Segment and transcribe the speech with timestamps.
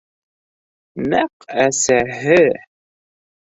[1.13, 2.39] Нәҡ әсәһе.